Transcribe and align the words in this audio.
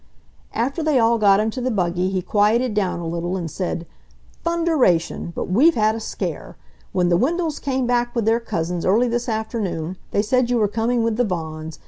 After 0.55 0.81
they 0.81 0.97
all 0.97 1.19
got 1.19 1.39
into 1.39 1.61
the 1.61 1.69
buggy 1.69 2.09
he 2.09 2.23
quieted 2.23 2.73
down 2.73 2.99
a 2.99 3.05
little 3.05 3.37
and 3.37 3.51
said, 3.51 3.85
"Thunderation! 4.43 5.31
But 5.35 5.43
we've 5.51 5.75
had 5.75 5.93
a 5.93 5.99
scare! 5.99 6.57
When 6.91 7.09
the 7.09 7.19
Wendells 7.19 7.61
come 7.61 7.85
back 7.85 8.15
with 8.15 8.25
their 8.25 8.39
cousins 8.39 8.83
early 8.83 9.07
this 9.07 9.29
afternoon, 9.29 9.97
they 10.09 10.23
said 10.23 10.49
you 10.49 10.57
were 10.57 10.67
coming 10.67 11.03
with 11.03 11.17
the 11.17 11.23
Vaughans. 11.25 11.77